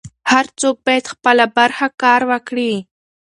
[0.31, 2.73] هر څوک بايد خپله برخه کار وکړي.